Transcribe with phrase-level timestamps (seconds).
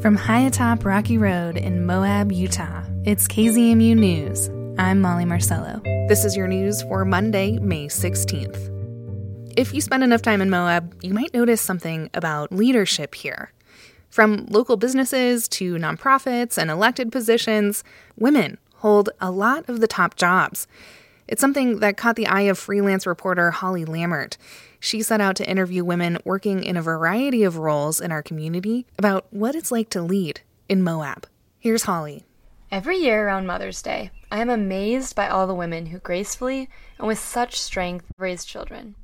[0.00, 4.48] From high atop Rocky Road in Moab, Utah, it's KZMU News.
[4.78, 5.82] I'm Molly Marcello.
[6.08, 9.52] This is your news for Monday, May 16th.
[9.58, 13.52] If you spend enough time in Moab, you might notice something about leadership here.
[14.08, 17.84] From local businesses to nonprofits and elected positions,
[18.16, 20.66] women hold a lot of the top jobs.
[21.30, 24.36] It's something that caught the eye of freelance reporter Holly Lammert.
[24.80, 28.84] She set out to interview women working in a variety of roles in our community
[28.98, 31.28] about what it's like to lead in Moab.
[31.60, 32.24] Here's Holly.
[32.72, 36.68] Every year around Mother's Day, I am amazed by all the women who gracefully
[36.98, 38.96] and with such strength raise children.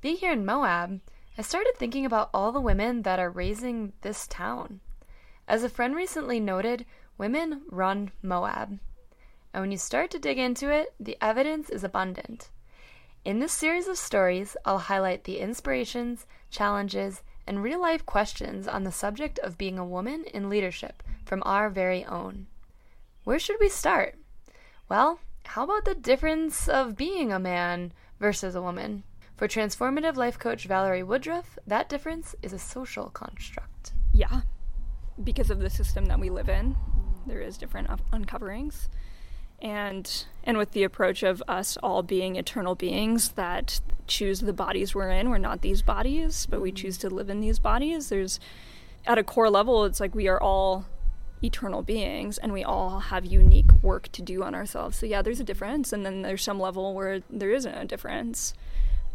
[0.00, 1.00] Being here in Moab,
[1.38, 4.80] I started thinking about all the women that are raising this town.
[5.46, 6.86] As a friend recently noted,
[7.18, 8.80] women run Moab.
[9.52, 12.50] And when you start to dig into it, the evidence is abundant.
[13.24, 18.84] In this series of stories, I'll highlight the inspirations, challenges, and real life questions on
[18.84, 22.46] the subject of being a woman in leadership from our very own.
[23.24, 24.16] Where should we start?
[24.88, 29.04] Well, how about the difference of being a man versus a woman?
[29.36, 33.92] For transformative life coach Valerie Woodruff, that difference is a social construct.
[34.12, 34.42] Yeah,
[35.22, 36.76] because of the system that we live in,
[37.26, 38.88] there is different uncoverings
[39.62, 44.94] and and with the approach of us all being eternal beings that choose the bodies
[44.94, 48.38] we're in we're not these bodies but we choose to live in these bodies there's
[49.06, 50.84] at a core level it's like we are all
[51.44, 54.98] eternal beings and we all have unique work to do on ourselves.
[54.98, 58.54] So yeah there's a difference and then there's some level where there isn't a difference.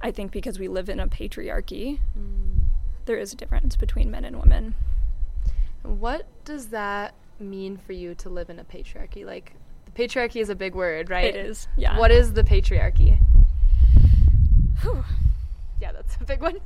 [0.01, 2.65] I think because we live in a patriarchy mm.
[3.05, 4.75] there is a difference between men and women.
[5.83, 9.25] What does that mean for you to live in a patriarchy?
[9.25, 9.53] Like
[9.97, 11.25] Patriarchy is a big word, right?
[11.25, 11.67] It is.
[11.75, 11.97] Yeah.
[11.97, 13.19] What is the patriarchy?
[14.81, 15.03] Whew.
[15.81, 16.59] Yeah, that's a big one.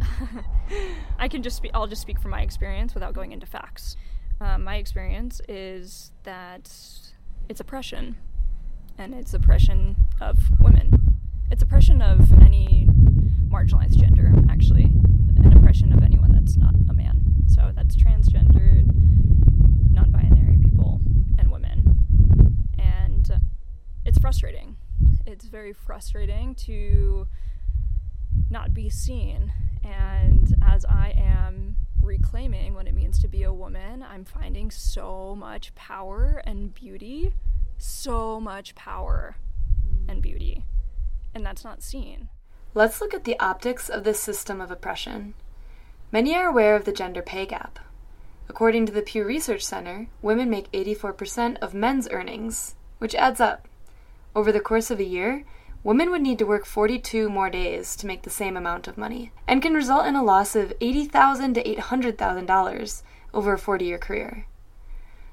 [1.18, 1.72] I can just speak.
[1.74, 3.98] I'll just speak from my experience without going into facts.
[4.40, 6.72] Um, my experience is that
[7.50, 8.16] it's oppression,
[8.96, 11.16] and it's oppression of women.
[11.50, 12.88] It's oppression of any
[13.50, 17.44] marginalized gender, actually, an oppression of anyone that's not a man.
[17.46, 18.86] So that's transgendered,
[19.92, 21.02] non-binary people,
[21.38, 21.78] and women
[24.08, 24.76] it's frustrating.
[25.24, 27.26] It's very frustrating to
[28.50, 29.50] not be seen.
[29.82, 35.34] And as I am reclaiming what it means to be a woman, I'm finding so
[35.34, 37.32] much power and beauty,
[37.78, 39.36] so much power
[40.10, 40.62] and beauty.
[41.34, 42.28] And that's not seen.
[42.74, 45.32] Let's look at the optics of this system of oppression.
[46.12, 47.78] Many are aware of the gender pay gap.
[48.46, 53.67] According to the Pew Research Center, women make 84% of men's earnings, which adds up.
[54.38, 55.44] Over the course of a year,
[55.82, 59.32] women would need to work 42 more days to make the same amount of money,
[59.48, 63.02] and can result in a loss of 80,000 to $800,000
[63.34, 64.46] over a 40 year career.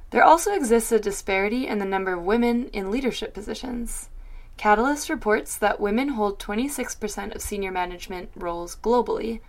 [0.09, 4.09] There also exists a disparity in the number of women in leadership positions.
[4.57, 9.39] Catalyst reports that women hold 26% of senior management roles globally,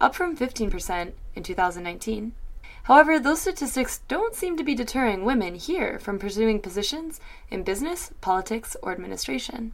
[0.00, 2.32] up from 15% in 2019.
[2.84, 7.20] However, those statistics don't seem to be deterring women here from pursuing positions
[7.50, 9.72] in business, politics, or administration.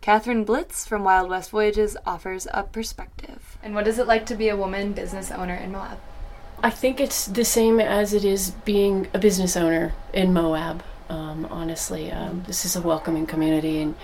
[0.00, 3.58] Catherine Blitz from Wild West Voyages offers a perspective.
[3.62, 5.98] And what is it like to be a woman business owner in Moab?
[6.62, 10.82] I think it's the same as it is being a business owner in Moab.
[11.08, 13.94] Um, honestly, um, this is a welcoming community, and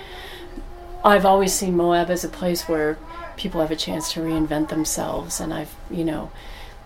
[1.05, 2.97] I've always seen Moab as a place where
[3.37, 5.41] people have a chance to reinvent themselves.
[5.41, 6.31] And I've, you know,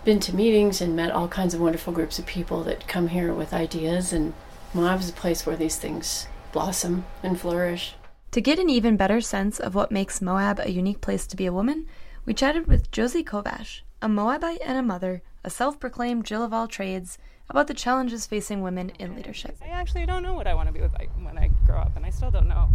[0.03, 3.33] been to meetings and met all kinds of wonderful groups of people that come here
[3.33, 4.33] with ideas, and
[4.73, 7.95] Moab is a place where these things blossom and flourish.
[8.31, 11.45] To get an even better sense of what makes Moab a unique place to be
[11.45, 11.85] a woman,
[12.25, 16.53] we chatted with Josie Kovash, a Moabite and a mother, a self proclaimed Jill of
[16.53, 17.17] all trades,
[17.49, 19.57] about the challenges facing women in leadership.
[19.61, 22.09] I actually don't know what I want to be when I grow up, and I
[22.11, 22.69] still don't know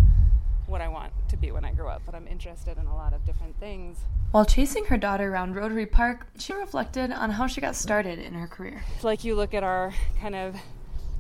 [0.67, 3.13] what I want to be when I grow up, but I'm interested in a lot
[3.13, 3.99] of different things.
[4.31, 8.35] While chasing her daughter around Rotary Park, she reflected on how she got started in
[8.35, 8.83] her career.
[9.03, 10.57] Like you look at our kind of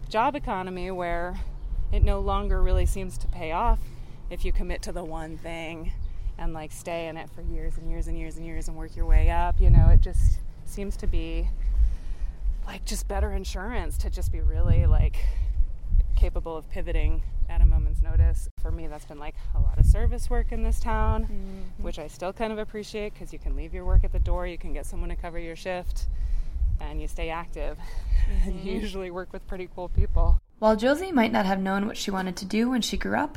[0.09, 1.39] job economy where
[1.93, 3.79] it no longer really seems to pay off
[4.31, 5.93] if you commit to the one thing
[6.39, 8.97] and like stay in it for years and years and years and years and work
[8.97, 11.49] your way up, you know, it just seems to be
[12.67, 15.17] like just better insurance to just be really like
[16.25, 18.49] capable of pivoting at a moment's notice.
[18.63, 21.83] For me, that's been like a lot of service work in this town, mm-hmm.
[21.83, 24.47] which I still kind of appreciate because you can leave your work at the door,
[24.47, 26.07] you can get someone to cover your shift,
[26.81, 27.79] and you stay active.
[28.25, 28.49] Mm-hmm.
[28.49, 30.41] and you usually work with pretty cool people.
[30.59, 33.37] While Josie might not have known what she wanted to do when she grew up,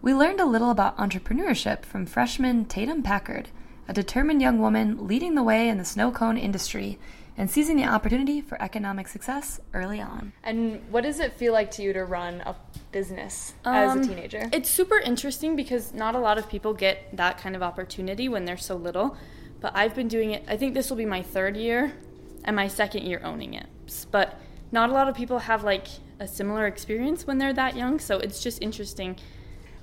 [0.00, 3.50] we learned a little about entrepreneurship from freshman Tatum Packard,
[3.86, 6.98] a determined young woman leading the way in the snow cone industry
[7.36, 10.32] and seizing the opportunity for economic success early on.
[10.44, 12.54] And what does it feel like to you to run a
[12.90, 14.48] business as Um, a teenager?
[14.52, 18.44] It's super interesting because not a lot of people get that kind of opportunity when
[18.44, 19.16] they're so little.
[19.60, 21.94] But I've been doing it, I think this will be my third year
[22.44, 23.66] and my second year owning it.
[24.10, 24.38] But
[24.70, 25.86] not a lot of people have like
[26.18, 27.98] a similar experience when they're that young.
[27.98, 29.16] So it's just interesting.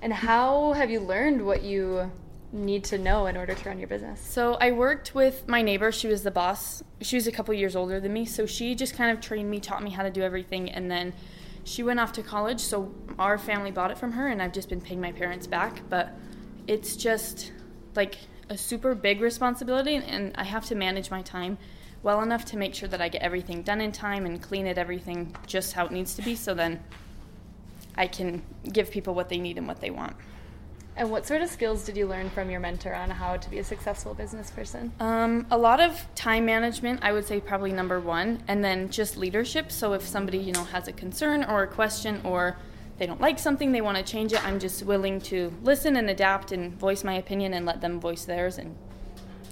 [0.02, 2.12] And how have you learned what you
[2.52, 4.22] need to know in order to run your business?
[4.22, 5.92] So I worked with my neighbor.
[5.92, 6.84] She was the boss.
[7.02, 8.26] She was a couple years older than me.
[8.26, 10.70] So she just kind of trained me, taught me how to do everything.
[10.70, 11.14] And then
[11.64, 12.60] she went off to college.
[12.60, 15.82] So our family bought it from her, and I've just been paying my parents back.
[15.90, 16.10] But
[16.68, 17.52] it's just
[17.96, 18.18] like
[18.50, 21.58] a super big responsibility, and I have to manage my time
[22.02, 24.78] well enough to make sure that I get everything done in time and clean it
[24.78, 26.34] everything just how it needs to be.
[26.36, 26.82] So then
[27.96, 28.42] I can
[28.72, 30.16] give people what they need and what they want.
[31.00, 33.60] And what sort of skills did you learn from your mentor on how to be
[33.60, 34.92] a successful business person?
[35.00, 39.16] Um, a lot of time management, I would say probably number one, and then just
[39.16, 39.72] leadership.
[39.72, 42.58] So if somebody you know has a concern or a question or
[42.98, 46.10] they don't like something, they want to change it, I'm just willing to listen and
[46.10, 48.76] adapt and voice my opinion and let them voice theirs and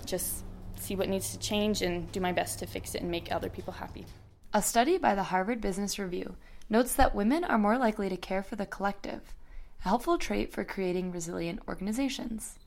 [0.06, 0.44] just
[0.76, 3.48] see what needs to change and do my best to fix it and make other
[3.48, 4.06] people happy.
[4.54, 6.36] A study by the Harvard Business Review
[6.70, 9.22] notes that women are more likely to care for the collective,
[9.80, 12.58] a helpful trait for creating resilient organizations.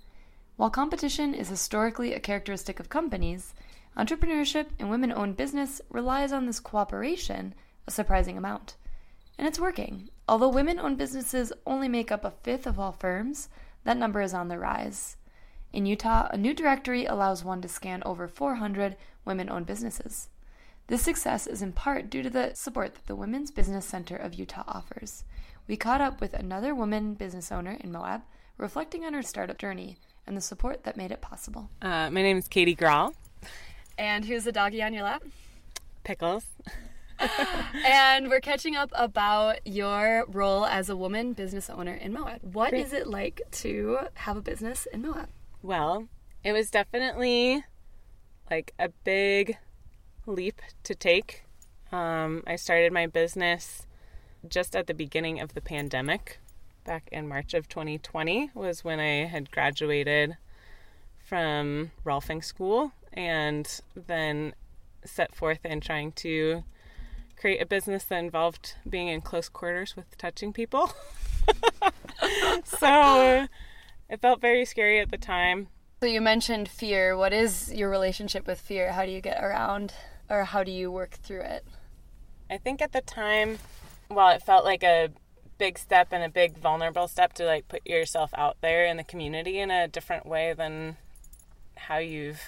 [0.56, 3.54] While competition is historically a characteristic of companies,
[3.96, 7.54] entrepreneurship and women owned business relies on this cooperation
[7.86, 8.76] a surprising amount.
[9.38, 10.10] And it's working.
[10.28, 13.48] Although women owned businesses only make up a fifth of all firms,
[13.84, 15.16] that number is on the rise.
[15.72, 20.28] In Utah, a new directory allows one to scan over 400 women owned businesses.
[20.88, 24.34] This success is in part due to the support that the Women's Business Center of
[24.34, 25.24] Utah offers.
[25.70, 28.22] We caught up with another woman business owner in Moab,
[28.58, 31.70] reflecting on her startup journey and the support that made it possible.
[31.80, 33.14] Uh, my name is Katie Grawl.
[33.96, 35.22] And who's the doggy on your lap.
[36.02, 36.44] Pickles.
[37.86, 42.40] and we're catching up about your role as a woman business owner in Moab.
[42.52, 42.86] What Great.
[42.86, 45.28] is it like to have a business in Moab?
[45.62, 46.08] Well,
[46.42, 47.64] it was definitely
[48.50, 49.56] like a big
[50.26, 51.44] leap to take.
[51.92, 53.86] Um, I started my business
[54.48, 56.38] just at the beginning of the pandemic.
[56.84, 60.36] Back in March of 2020 was when I had graduated
[61.24, 64.54] from Rolfing School and then
[65.04, 66.64] set forth in trying to
[67.36, 70.92] create a business that involved being in close quarters with touching people.
[72.64, 73.46] so
[74.08, 75.68] it felt very scary at the time.
[76.00, 77.16] So you mentioned fear.
[77.16, 78.92] What is your relationship with fear?
[78.92, 79.94] How do you get around
[80.28, 81.64] or how do you work through it?
[82.50, 83.58] I think at the time,
[84.10, 85.08] while it felt like a
[85.56, 89.04] big step and a big vulnerable step to like put yourself out there in the
[89.04, 90.96] community in a different way than
[91.76, 92.40] how you've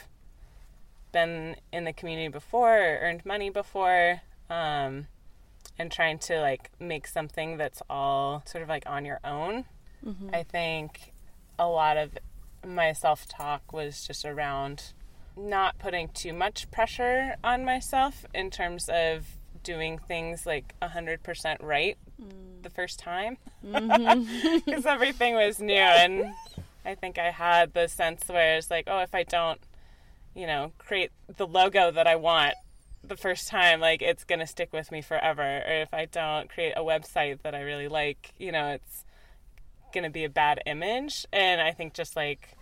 [1.12, 5.06] been in the community before or earned money before um,
[5.78, 9.64] and trying to like make something that's all sort of like on your own.
[10.34, 11.12] I think
[11.58, 12.18] a lot of
[12.66, 14.92] my self-talk was just around
[15.36, 19.26] not putting too much pressure on myself in terms of
[19.62, 22.62] doing things like 100% right mm.
[22.62, 23.38] the first time.
[23.64, 24.60] Mm-hmm.
[24.64, 26.32] Because everything was new and
[26.84, 29.60] i think i had the sense where it's like oh if i don't
[30.34, 32.54] you know create the logo that i want
[33.04, 35.42] the first time like it's going to stick with me forever.
[35.42, 39.04] Or if i don't create a website that i really like you know it's
[39.92, 41.26] going to be a bad image.
[41.32, 42.56] And i think just like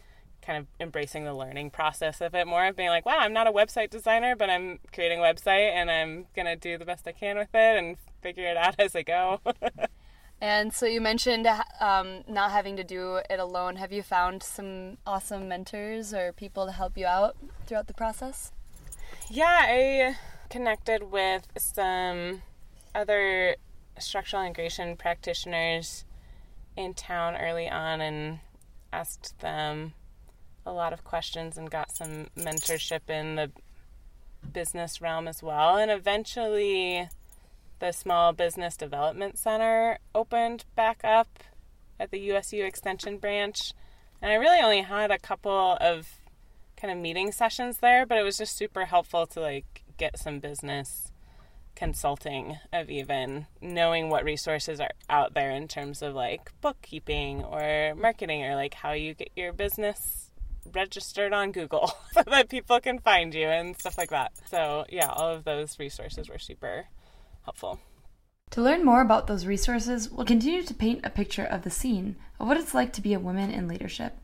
[0.50, 3.46] kind of embracing the learning process of it more of being like wow i'm not
[3.46, 7.06] a website designer but i'm creating a website and i'm going to do the best
[7.06, 9.40] i can with it and figure it out as i go
[10.42, 11.46] And so you mentioned
[11.80, 13.76] um, not having to do it alone.
[13.76, 18.50] Have you found some awesome mentors or people to help you out throughout the process?
[19.28, 20.16] Yeah, I
[20.48, 22.40] connected with some
[22.94, 23.56] other
[23.98, 26.06] structural integration practitioners
[26.74, 28.38] in town early on and
[28.94, 29.92] asked them
[30.66, 33.50] a lot of questions and got some mentorship in the
[34.52, 35.76] business realm as well.
[35.76, 37.08] And eventually,
[37.78, 41.42] the Small Business Development Center opened back up
[41.98, 43.72] at the USU Extension branch.
[44.22, 46.08] And I really only had a couple of
[46.76, 50.38] kind of meeting sessions there, but it was just super helpful to like get some
[50.38, 51.12] business
[51.74, 57.94] consulting of even knowing what resources are out there in terms of like bookkeeping or
[57.94, 60.29] marketing or like how you get your business
[60.74, 64.32] registered on Google so that people can find you and stuff like that.
[64.46, 66.86] So, yeah, all of those resources were super
[67.44, 67.80] helpful.
[68.50, 72.16] To learn more about those resources, we'll continue to paint a picture of the scene
[72.40, 74.16] of what it's like to be a woman in leadership.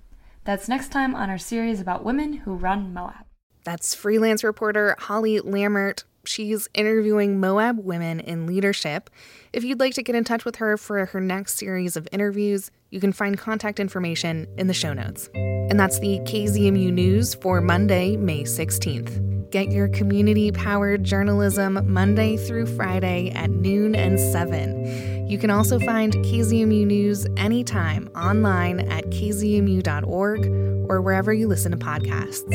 [0.44, 3.26] That's next time on our series about women who run Moab.
[3.64, 6.04] That's freelance reporter Holly Lammert.
[6.24, 9.10] She's interviewing Moab women in leadership.
[9.52, 12.70] If you'd like to get in touch with her for her next series of interviews,
[12.90, 15.28] you can find contact information in the show notes.
[15.34, 19.50] And that's the KZMU News for Monday, May 16th.
[19.50, 25.28] Get your community powered journalism Monday through Friday at noon and 7.
[25.28, 30.46] You can also find KZMU News anytime online at kzmu.org
[30.88, 32.52] or wherever you listen to podcasts.